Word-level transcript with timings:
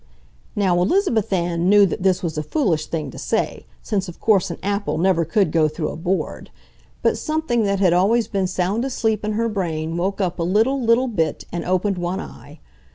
Now 0.55 0.81
Elizabeth 0.81 1.31
Ann 1.31 1.69
knew 1.69 1.85
that 1.85 2.01
this 2.01 2.23
was 2.23 2.35
a 2.35 2.41
foolish 2.41 2.87
thing 2.87 3.11
to 3.11 3.19
say, 3.19 3.67
since 3.83 4.09
of 4.09 4.19
course 4.19 4.49
an 4.49 4.57
apple 4.63 4.97
never 4.97 5.25
could 5.25 5.51
go 5.51 5.67
through 5.67 5.89
a 5.89 5.95
board; 5.95 6.49
but 7.03 7.19
something 7.19 7.61
that 7.65 7.79
had 7.79 7.93
always 7.93 8.27
been 8.27 8.47
sound 8.47 8.83
asleep 8.83 9.23
in 9.23 9.33
her 9.33 9.47
brain 9.47 9.95
woke 9.97 10.19
up 10.19 10.39
a 10.39 10.43
little, 10.43 10.81
little 10.81 11.07
bit 11.07 11.43
and 11.53 11.63
opened 11.65 11.99
one 11.99 12.19
eye. 12.19 12.59